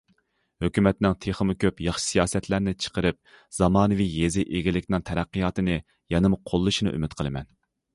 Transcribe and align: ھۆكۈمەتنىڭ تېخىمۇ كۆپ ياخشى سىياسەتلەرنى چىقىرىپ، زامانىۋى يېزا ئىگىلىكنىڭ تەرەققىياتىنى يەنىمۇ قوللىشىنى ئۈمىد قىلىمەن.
ھۆكۈمەتنىڭ 0.63 1.17
تېخىمۇ 1.25 1.55
كۆپ 1.65 1.83
ياخشى 1.89 2.03
سىياسەتلەرنى 2.13 2.75
چىقىرىپ، 2.87 3.21
زامانىۋى 3.61 4.11
يېزا 4.17 4.49
ئىگىلىكنىڭ 4.49 5.09
تەرەققىياتىنى 5.13 5.81
يەنىمۇ 6.19 6.47
قوللىشىنى 6.53 6.99
ئۈمىد 7.01 7.21
قىلىمەن. 7.23 7.53